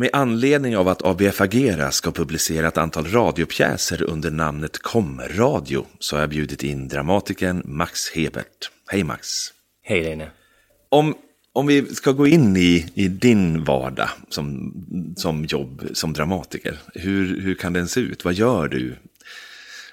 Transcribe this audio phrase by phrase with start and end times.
[0.00, 6.16] Med anledning av att ABF Agera ska publicera ett antal radiopjäser under namnet Komradio så
[6.16, 8.70] har jag bjudit in dramatikern Max Hebert.
[8.88, 9.28] Hej Max!
[9.82, 10.30] Hej Reine!
[10.88, 11.14] Om,
[11.52, 14.74] om vi ska gå in i, i din vardag som,
[15.16, 18.24] som jobb som dramatiker, hur, hur kan den se ut?
[18.24, 18.96] Vad gör du?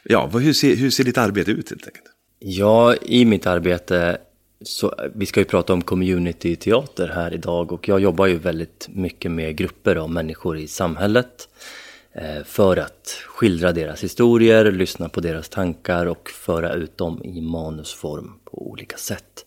[0.04, 2.06] Ja, hur ser, hur ser ditt arbete ut helt enkelt?
[2.40, 4.18] Ja, i mitt arbete
[4.62, 9.32] så vi ska ju prata om community-teater här idag och jag jobbar ju väldigt mycket
[9.32, 11.50] med grupper av människor i samhället
[12.12, 17.42] eh, för att skildra deras historier, lyssna på deras tankar och föra ut dem i
[17.42, 19.46] manusform på olika sätt.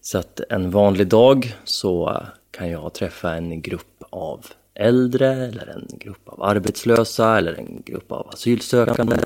[0.00, 5.98] Så att en vanlig dag så kan jag träffa en grupp av äldre eller en
[5.98, 9.16] grupp av arbetslösa eller en grupp av asylsökande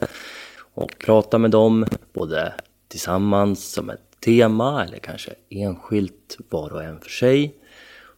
[0.75, 2.53] och prata med dem både
[2.89, 7.55] tillsammans som ett tema eller kanske enskilt var och en för sig.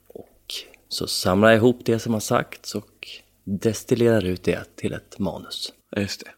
[0.09, 0.55] Och
[0.89, 3.09] så samlar jag ihop det som har sagts och
[3.45, 5.73] destillerar ut det till ett manus.
[5.97, 6.31] Just det.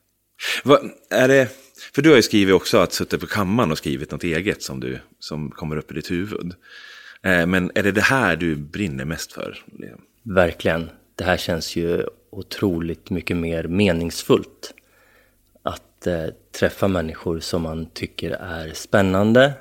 [0.65, 1.49] Vad, är det.
[1.95, 4.81] För du har ju skrivit också att suttit på kammaren och skrivit något eget som,
[4.81, 6.55] du, som kommer upp i ditt huvud.
[7.23, 9.65] Eh, men är det det här du brinner mest för?
[10.23, 10.91] Verkligen.
[11.15, 14.75] Det här känns ju otroligt mycket mer meningsfullt
[16.07, 16.27] eh,
[16.59, 19.53] träffa människor som man tycker är spännande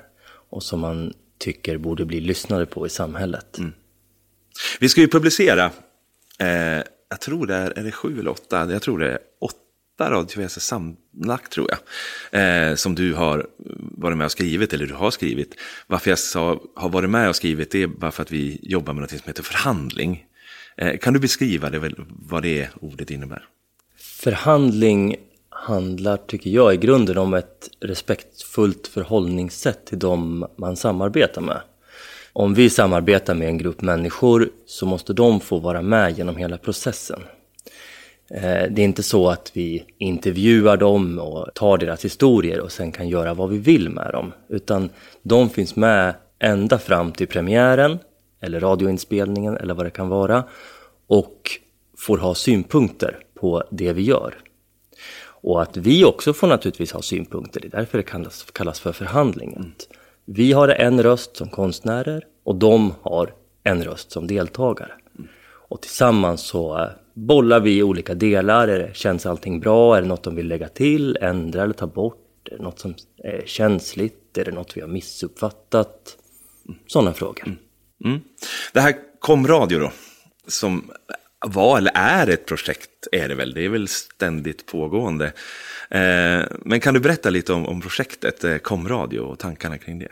[0.52, 3.58] och som man tycker borde bli lyssnade på i samhället.
[3.58, 3.72] Mm.
[4.80, 5.70] Vi ska ju publicera,
[6.38, 10.10] eh, jag tror det är, är det sju eller åtta, jag tror det är åtta
[10.10, 11.78] radiopjäser sammanlagt tror jag.
[12.42, 13.46] Eh, som du har
[13.78, 15.54] varit med och skrivit, eller du har skrivit.
[15.86, 18.92] Varför jag sa har varit med och skrivit, det är bara för att vi jobbar
[18.92, 20.26] med något som heter förhandling.
[20.76, 23.48] Eh, kan du beskriva det, vad det ordet innebär?
[23.96, 25.16] Förhandling
[25.52, 31.60] handlar, tycker jag, i grunden om ett respektfullt förhållningssätt till de man samarbetar med.
[32.32, 36.58] Om vi samarbetar med en grupp människor så måste de få vara med genom hela
[36.58, 37.20] processen.
[38.30, 42.92] Eh, det är inte så att vi intervjuar dem och tar deras historier och sen
[42.92, 44.32] kan göra vad vi vill med dem.
[44.48, 44.90] Utan
[45.22, 47.98] de finns med ända fram till premiären
[48.40, 50.44] eller radioinspelningen eller vad det kan vara
[51.06, 51.50] och
[51.98, 54.34] får ha synpunkter på det vi gör.
[55.42, 58.92] Och att vi också får naturligtvis ha synpunkter, det är därför det kallas, kallas för
[58.92, 59.52] förhandling.
[59.56, 59.72] Mm.
[60.24, 64.92] Vi har en röst som konstnärer och de har en röst som deltagare.
[65.18, 65.28] Mm.
[65.44, 68.90] Och tillsammans så eh, bollar vi olika delar.
[68.94, 69.96] Känns allting bra?
[69.96, 72.48] Är det något de vill lägga till, ändra eller ta bort?
[72.50, 74.38] Är det något som är känsligt?
[74.38, 76.16] Är det något vi har missuppfattat?
[76.86, 77.46] Sådana frågor.
[77.46, 77.58] Mm.
[78.04, 78.20] Mm.
[78.72, 79.92] Det här kom radio då,
[80.46, 80.90] som
[81.46, 83.54] var eller är ett projekt, är det väl.
[83.54, 85.26] Det är väl ständigt pågående.
[85.90, 90.08] Eh, men kan du berätta lite om, om projektet eh, Komradio och tankarna kring det?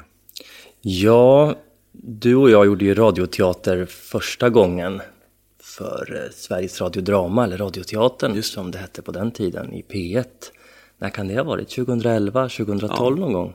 [0.80, 1.54] Ja,
[1.92, 5.02] du och jag gjorde ju radioteater första gången
[5.62, 8.52] för eh, Sveriges Radiodrama, eller Radioteatern Just.
[8.52, 10.24] som det hette på den tiden, i P1.
[10.98, 11.68] När kan det ha varit?
[11.68, 13.24] 2011, 2012 ja.
[13.24, 13.54] någon gång?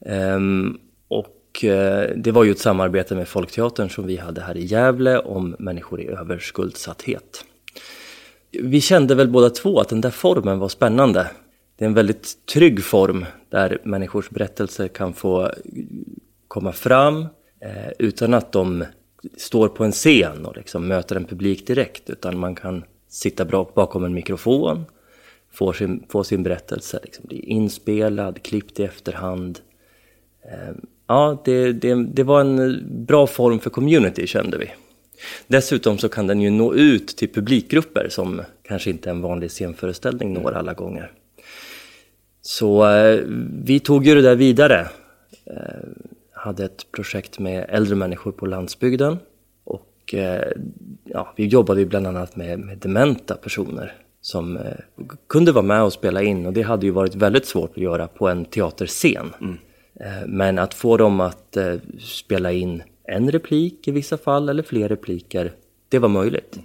[0.00, 4.56] Um, och och eh, det var ju ett samarbete med Folkteatern som vi hade här
[4.56, 7.44] i Gävle om människor i överskuldsatthet.
[8.50, 11.30] Vi kände väl båda två att den där formen var spännande.
[11.78, 15.50] Det är en väldigt trygg form där människors berättelser kan få
[16.48, 17.26] komma fram
[17.60, 18.84] eh, utan att de
[19.36, 22.10] står på en scen och liksom möter en publik direkt.
[22.10, 24.84] Utan man kan sitta bakom en mikrofon,
[25.50, 29.58] få sin, få sin berättelse liksom bli inspelad, klippt i efterhand.
[30.52, 34.70] Ehm, Ja, det, det, det var en bra form för community kände vi.
[35.46, 40.32] Dessutom så kan den ju nå ut till publikgrupper som kanske inte en vanlig scenföreställning
[40.32, 41.12] når alla gånger.
[42.42, 43.20] Så eh,
[43.64, 44.88] vi tog ju det där vidare.
[45.44, 45.88] Eh,
[46.32, 49.18] hade ett projekt med äldre människor på landsbygden.
[49.64, 50.52] Och eh,
[51.04, 54.58] ja, vi jobbade ju bland annat med, med dementa personer som
[55.28, 56.46] kunde vara med och spela in.
[56.46, 59.30] Och det hade ju varit väldigt svårt att göra på en teaterscen.
[59.40, 59.58] Mm.
[60.00, 64.62] Eh, men att få dem att eh, spela in en replik i vissa fall eller
[64.62, 65.52] fler repliker,
[65.88, 66.58] det var möjligt.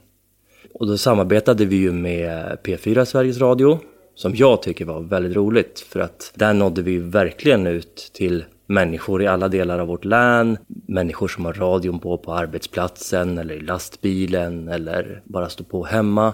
[0.74, 3.80] Och då samarbetade vi ju med P4 Sveriges Radio,
[4.16, 9.24] som jag tycker var väldigt roligt, för att där nådde vi verkligen ut till människor
[9.24, 13.60] i alla delar av vårt län, människor som har radion på på arbetsplatsen eller i
[13.60, 16.34] lastbilen eller bara står på hemma.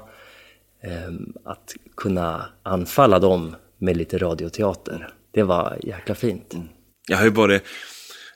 [0.81, 6.53] Ehm, att kunna anfalla dem med lite radioteater, det var jäkla fint.
[6.53, 6.68] Mm.
[7.07, 7.61] Jag har ju både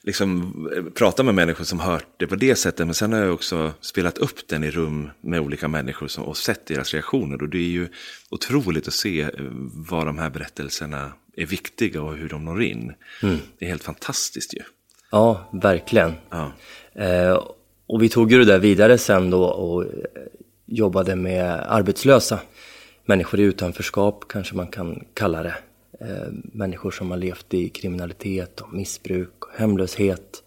[0.03, 0.53] liksom
[0.95, 4.17] pratat med människor som hört det på det sättet, men sen har jag också spelat
[4.17, 7.41] upp den i rum med olika människor som, och sett deras reaktioner.
[7.41, 7.87] Och det är ju
[8.29, 9.29] otroligt att se eh,
[9.89, 12.93] vad de här berättelserna är viktiga och hur de når in.
[13.23, 13.37] Mm.
[13.59, 14.59] Det är helt fantastiskt ju.
[15.11, 16.13] Ja, verkligen.
[16.29, 16.51] Ja.
[17.03, 17.43] Eh,
[17.87, 19.89] Och vi tog ju det där vidare sen då och eh,
[20.65, 22.39] jobbade med arbetslösa.
[23.05, 25.55] Människor i utanförskap kanske man kan kalla det.
[25.99, 30.43] Eh, människor som har levt i kriminalitet och missbruk, hemlöshet,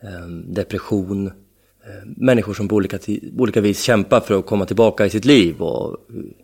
[0.00, 1.26] eh, depression.
[1.26, 2.98] Eh, människor som på olika,
[3.38, 5.96] olika vis kämpar för att komma tillbaka i sitt liv och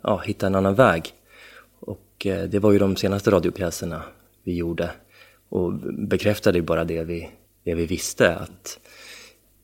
[0.02, 1.12] ja, hitta en annan väg.
[1.80, 4.02] Och eh, det var ju de senaste radiopjäserna
[4.44, 4.90] vi gjorde
[5.48, 7.30] och bekräftade ju bara det vi,
[7.64, 8.34] det vi visste.
[8.34, 8.78] att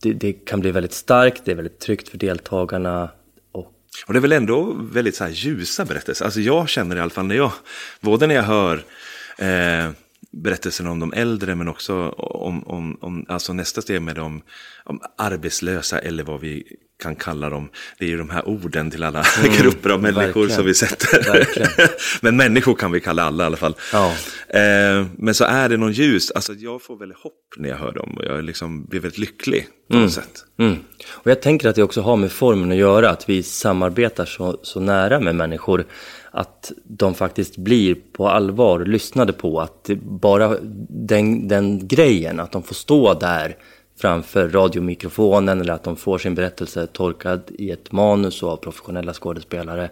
[0.02, 3.10] det, det, kan bli väldigt starkt, det är väldigt tryggt för deltagarna.
[4.06, 6.24] Och, det är väl ändå väldigt så här ljusa berättelser.
[6.24, 7.52] Alltså jag känner i alla fall när jag,
[8.00, 8.84] både när jag hör
[9.38, 9.90] eh,
[10.30, 14.42] berättelsen om de äldre men också om, om, om alltså nästa steg med de
[14.84, 17.68] om arbetslösa eller vad vi kan kalla dem.
[17.98, 20.50] Det är ju de här orden till alla mm, grupper av människor verkligen.
[20.50, 21.48] som vi sätter.
[22.24, 23.76] men människor kan vi kalla alla i alla fall.
[23.92, 24.12] Ja.
[24.48, 27.92] Eh, men så är det någon ljus, alltså jag får väldigt hopp när jag hör
[27.92, 30.04] dem och jag liksom blir väldigt lycklig på mm.
[30.04, 30.44] något sätt.
[30.58, 30.76] Mm.
[31.10, 34.60] Och jag tänker att det också har med formen att göra, att vi samarbetar så,
[34.62, 35.84] så nära med människor
[36.30, 39.60] att de faktiskt blir på allvar lyssnade på.
[39.60, 40.56] Att bara
[40.88, 43.56] den, den grejen, att de får stå där
[44.00, 49.90] framför radiomikrofonen eller att de får sin berättelse tolkad i ett manus av professionella skådespelare.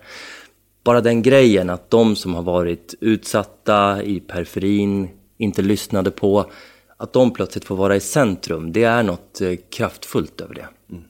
[0.85, 5.09] Bara den grejen att de som har varit utsatta i periferin,
[5.39, 6.51] inte lyssnade på,
[6.97, 10.69] att de plötsligt får vara i centrum, det är något eh, kraftfullt över det.
[10.91, 11.05] Mm.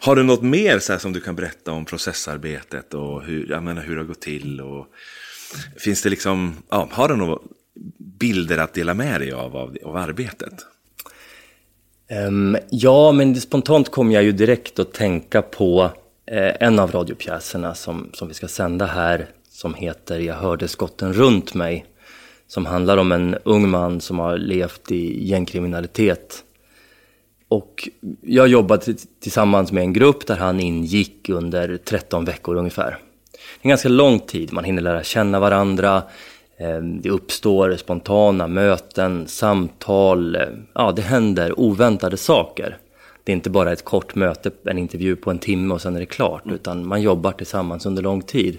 [0.00, 3.82] Har du något mer så som du kan berätta om processarbetet och hur, jag menar,
[3.82, 4.60] hur det har gått till?
[4.60, 4.86] Och,
[5.76, 7.38] finns det liksom, ja, har du några
[7.98, 10.54] bilder att dela med dig av, av, av arbetet?
[12.10, 15.82] Um, ja, men spontant kom jag ju direkt att tänka på
[16.32, 21.12] uh, en av radiopjäserna som, som vi ska sända här, som heter Jag hörde skotten
[21.12, 21.86] runt mig.
[22.48, 26.44] Som handlar om en ung man som har levt i gängkriminalitet
[27.48, 27.88] och
[28.22, 32.90] jag jobbade tillsammans med en grupp där han ingick under 13 veckor ungefär.
[32.90, 36.02] Det är en ganska lång tid, man hinner lära känna varandra,
[37.02, 40.42] det uppstår spontana möten, samtal, eh,
[40.74, 42.78] ja det händer oväntade saker.
[43.24, 46.00] Det är inte bara ett kort möte, en intervju på en timme och sen är
[46.00, 46.54] det klart, mm.
[46.54, 48.58] utan man jobbar tillsammans under lång tid.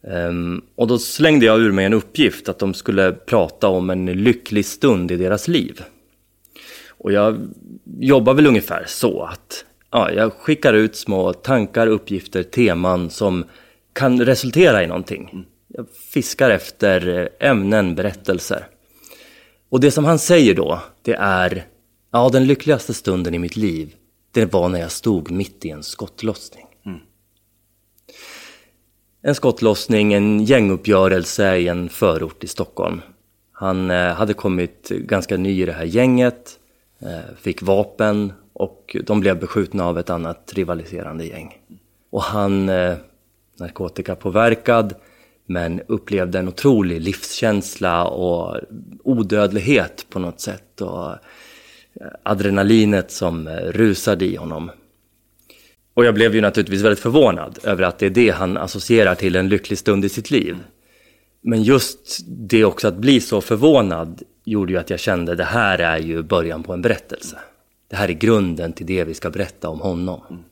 [0.00, 4.06] Um, och då slängde jag ur mig en uppgift att de skulle prata om en
[4.06, 5.82] lycklig stund i deras liv.
[6.88, 7.48] Och jag
[8.00, 13.44] jobbar väl ungefär så att ja, jag skickar ut små tankar, uppgifter, teman som
[13.92, 15.46] kan resultera i någonting.
[15.76, 18.66] Jag fiskar efter ämnen, berättelser.
[19.68, 21.66] Och det som han säger då, det är
[22.12, 23.94] ja, den lyckligaste stunden i mitt liv,
[24.30, 26.66] det var när jag stod mitt i en skottlossning.
[26.86, 26.98] Mm.
[29.22, 33.00] En skottlossning, en gänguppgörelse i en förort i Stockholm.
[33.52, 36.58] Han eh, hade kommit ganska ny i det här gänget.
[36.98, 41.58] Eh, fick vapen och de blev beskjutna av ett annat rivaliserande gäng.
[42.10, 42.96] Och han, eh,
[43.58, 44.94] narkotikapåverkad,
[45.46, 48.60] men upplevde en otrolig livskänsla och
[49.04, 50.80] odödlighet på något sätt.
[50.80, 51.16] Och eh,
[52.22, 54.70] adrenalinet som eh, rusade i honom.
[55.94, 59.36] Och jag blev ju naturligtvis väldigt förvånad över att det är det han associerar till
[59.36, 60.56] en lycklig stund i sitt liv.
[61.40, 65.44] Men just det också att bli så förvånad gjorde ju att jag kände att det
[65.44, 67.38] här är ju början på en berättelse.
[67.88, 70.22] Det här är grunden till det vi ska berätta om honom.
[70.30, 70.42] Mm.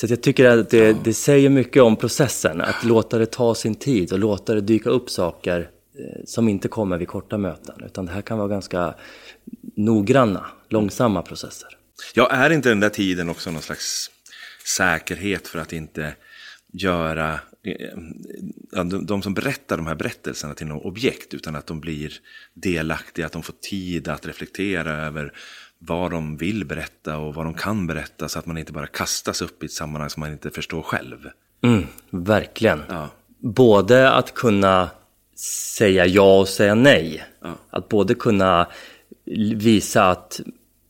[0.00, 3.74] Så jag tycker att det, det, säger mycket om processen, att låta det ta sin
[3.74, 7.74] tid och låta det dyka upp saker eh, som inte kommer vid korta möten.
[7.86, 8.94] Utan det här kan vara ganska
[9.76, 11.68] noggranna, långsamma processer.
[12.14, 14.10] Ja, är inte den där tiden också någon slags
[14.76, 16.14] säkerhet för att inte
[16.72, 17.40] göra
[18.70, 22.12] de, de som berättar de här berättelserna till något objekt, utan att de blir
[22.54, 25.32] delaktiga, att de får tid att reflektera över
[25.78, 29.42] vad de vill berätta och vad de kan berätta, så att man inte bara kastas
[29.42, 31.30] upp i ett sammanhang som man inte förstår själv.
[31.62, 32.82] Mm, verkligen.
[32.88, 33.08] Ja.
[33.38, 34.90] Både att kunna
[35.76, 37.24] säga ja och säga nej.
[37.42, 37.52] Ja.
[37.70, 38.66] Att både kunna
[39.54, 40.40] visa att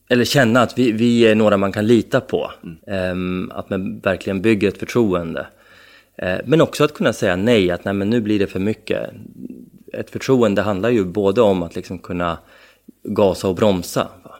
[0.09, 2.51] eller känna att vi, vi är några man kan lita på.
[2.63, 3.11] Mm.
[3.11, 5.47] Um, att man verkligen bygger ett förtroende.
[6.17, 9.09] Eh, men också att kunna säga nej, att nej, men nu blir det för mycket.
[9.93, 12.37] Ett förtroende handlar ju både om att liksom kunna
[13.03, 14.07] gasa och bromsa.
[14.25, 14.31] Eh,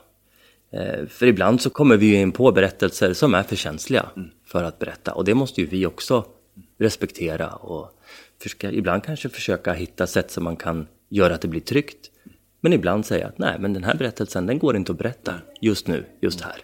[0.72, 4.06] Eh, för ibland så kommer vi in på berättelser som är för känsliga
[4.46, 5.12] för att berätta.
[5.12, 6.24] Och det måste ju vi också
[6.78, 7.90] respektera och
[8.42, 12.10] försöka, ibland kanske försöka hitta sätt som man kan göra att det blir tryggt.
[12.60, 15.86] Men ibland säga att nej, men den här berättelsen den går inte att berätta just
[15.86, 16.56] nu, just här.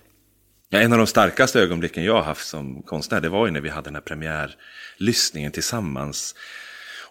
[0.68, 3.60] Ja, en av de starkaste ögonblicken jag har haft som konstnär, det var ju när
[3.60, 6.34] vi hade den här premiärlyssningen tillsammans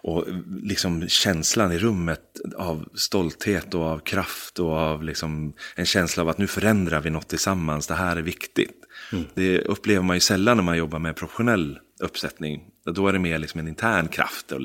[0.04, 0.24] och
[0.62, 2.20] liksom känslan i rummet
[2.56, 7.10] av stolthet och av kraft och av liksom en känsla av att nu förändrar vi
[7.10, 8.74] något tillsammans, det här är viktigt.
[9.12, 9.24] Mm.
[9.34, 12.64] Det upplever man ju sällan när man jobbar med professionell uppsättning.
[12.94, 14.60] Då är det mer liksom en intern kraft och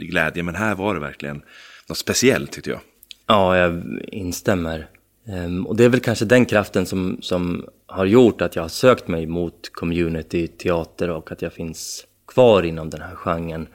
[0.00, 1.42] glädje, men här var det verkligen
[1.88, 2.80] något speciellt tyckte jag.
[3.26, 4.88] Ja, jag instämmer.
[5.26, 8.68] Ehm, och det är väl kanske den kraften som, som har gjort att jag har
[8.68, 13.66] sökt mig mot community, teater och att jag finns kvar inom den här genren.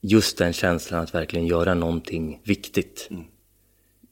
[0.00, 3.08] Just den känslan att verkligen göra någonting viktigt.
[3.10, 3.24] Mm.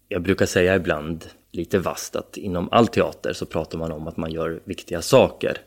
[0.09, 4.16] Jag brukar säga ibland, lite vast, att inom all teater så pratar man om att
[4.16, 5.59] man gör viktiga saker.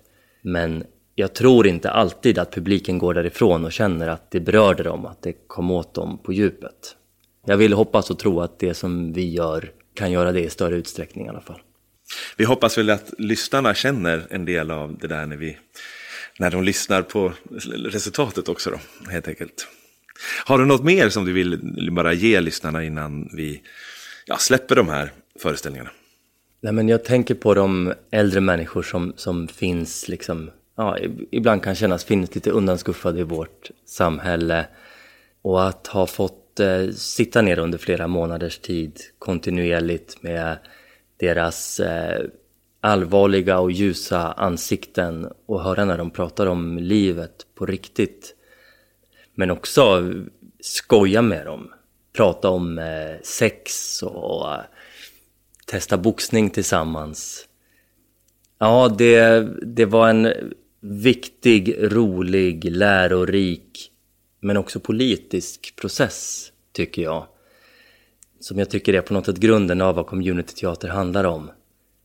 [0.42, 0.84] Men
[1.16, 5.22] jag tror inte alltid att publiken går därifrån och känner att det berörde dem, att
[5.22, 6.96] det kom åt dem på djupet.
[7.46, 10.76] Jag vill hoppas och tro att det som vi gör kan göra det i större
[10.76, 11.62] utsträckning i alla fall.
[12.38, 15.58] Vi hoppas väl att lyssnarna känner en del av det där när, vi,
[16.40, 17.34] när de lyssnar på
[17.86, 19.68] resultatet också då, helt enkelt.
[20.46, 21.60] Har du något mer som du vill
[21.92, 23.62] bara ge lyssnarna innan vi
[24.26, 25.90] ja, släpper de här föreställningarna?
[26.62, 30.98] Nej, men jag tänker på de äldre människor som, som finns, liksom, ja,
[31.32, 34.66] ibland kan kännas finns lite undanskuffade i vårt samhälle.
[35.42, 40.58] Och att ha fått eh, sitta ner under flera månaders tid kontinuerligt med
[41.20, 42.26] deras eh,
[42.82, 48.36] allvarliga och ljusa ansikten och höra när de pratar om livet på riktigt.
[49.39, 50.13] Men också
[50.60, 51.72] skoja med dem.
[52.13, 54.62] Prata om eh, sex och eh,
[55.65, 57.48] testa boxning tillsammans.
[58.58, 60.34] Ja, det, det var en
[60.79, 63.91] viktig, rolig, lärorik
[64.39, 67.27] men också politisk process, tycker jag.
[68.39, 71.51] Som jag tycker är på något sätt grunden av vad communityteater handlar om.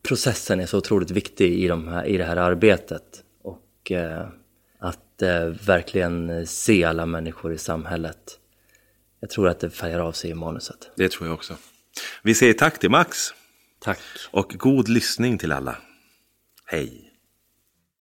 [0.08, 3.24] Processen är så otroligt viktig i, de här, i det här arbetet.
[3.42, 4.28] Och eh,
[5.14, 8.38] att eh, verkligen se alla människor i samhället.
[9.20, 10.90] Jag tror att det färgar av sig i manuset.
[10.96, 11.56] Det tror jag också.
[12.22, 13.18] Vi säger tack till Max.
[13.78, 13.98] Tack.
[14.30, 15.76] Och god lyssning till alla.
[16.66, 17.03] Hej.